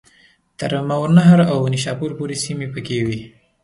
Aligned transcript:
تر 0.59 0.71
ماوراءالنهر 0.89 1.39
او 1.53 1.59
نیشاپور 1.73 2.11
پوري 2.17 2.35
سیمي 2.43 2.67
پکښي 2.73 2.99
وې. 3.05 3.19